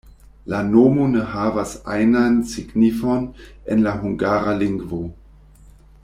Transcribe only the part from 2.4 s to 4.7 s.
signifon en la hungara